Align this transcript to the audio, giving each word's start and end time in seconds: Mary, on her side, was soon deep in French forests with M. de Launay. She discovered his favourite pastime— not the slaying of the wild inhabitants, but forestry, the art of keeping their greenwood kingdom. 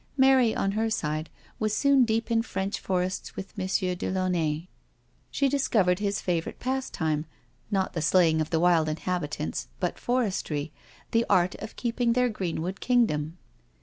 Mary, 0.17 0.55
on 0.55 0.71
her 0.71 0.89
side, 0.89 1.29
was 1.59 1.77
soon 1.77 2.05
deep 2.05 2.31
in 2.31 2.41
French 2.41 2.79
forests 2.79 3.35
with 3.35 3.53
M. 3.59 3.67
de 3.93 4.09
Launay. 4.09 4.67
She 5.29 5.47
discovered 5.47 5.99
his 5.99 6.19
favourite 6.19 6.57
pastime— 6.59 7.27
not 7.69 7.93
the 7.93 8.01
slaying 8.01 8.41
of 8.41 8.49
the 8.49 8.59
wild 8.59 8.89
inhabitants, 8.89 9.67
but 9.79 9.99
forestry, 9.99 10.71
the 11.11 11.23
art 11.29 11.53
of 11.59 11.75
keeping 11.75 12.13
their 12.13 12.29
greenwood 12.29 12.79
kingdom. 12.79 13.37